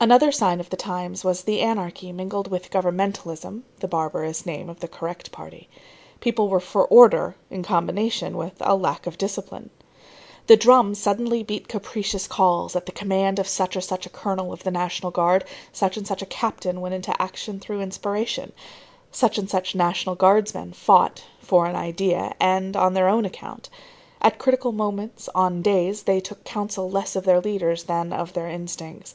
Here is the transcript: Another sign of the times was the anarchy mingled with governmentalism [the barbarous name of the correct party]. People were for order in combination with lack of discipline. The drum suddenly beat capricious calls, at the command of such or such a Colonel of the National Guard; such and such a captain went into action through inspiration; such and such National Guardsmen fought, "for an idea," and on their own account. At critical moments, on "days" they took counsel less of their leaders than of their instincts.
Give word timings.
Another 0.00 0.32
sign 0.32 0.58
of 0.58 0.70
the 0.70 0.76
times 0.78 1.22
was 1.22 1.42
the 1.42 1.60
anarchy 1.60 2.10
mingled 2.10 2.50
with 2.50 2.70
governmentalism 2.70 3.60
[the 3.80 3.86
barbarous 3.86 4.46
name 4.46 4.70
of 4.70 4.80
the 4.80 4.88
correct 4.88 5.30
party]. 5.30 5.68
People 6.20 6.48
were 6.48 6.60
for 6.60 6.86
order 6.86 7.36
in 7.50 7.62
combination 7.62 8.38
with 8.38 8.58
lack 8.62 9.06
of 9.06 9.18
discipline. 9.18 9.68
The 10.46 10.56
drum 10.56 10.94
suddenly 10.94 11.42
beat 11.42 11.68
capricious 11.68 12.26
calls, 12.26 12.74
at 12.74 12.86
the 12.86 12.90
command 12.90 13.38
of 13.38 13.46
such 13.46 13.76
or 13.76 13.82
such 13.82 14.06
a 14.06 14.08
Colonel 14.08 14.50
of 14.50 14.62
the 14.62 14.70
National 14.70 15.10
Guard; 15.12 15.44
such 15.72 15.98
and 15.98 16.06
such 16.06 16.22
a 16.22 16.32
captain 16.32 16.80
went 16.80 16.94
into 16.94 17.14
action 17.20 17.60
through 17.60 17.82
inspiration; 17.82 18.52
such 19.12 19.36
and 19.36 19.50
such 19.50 19.74
National 19.74 20.14
Guardsmen 20.14 20.72
fought, 20.72 21.24
"for 21.42 21.66
an 21.66 21.76
idea," 21.76 22.34
and 22.40 22.78
on 22.78 22.94
their 22.94 23.10
own 23.10 23.26
account. 23.26 23.68
At 24.22 24.38
critical 24.38 24.72
moments, 24.72 25.28
on 25.34 25.60
"days" 25.60 26.04
they 26.04 26.20
took 26.20 26.44
counsel 26.44 26.88
less 26.90 27.14
of 27.14 27.24
their 27.26 27.42
leaders 27.42 27.84
than 27.84 28.14
of 28.14 28.32
their 28.32 28.48
instincts. 28.48 29.14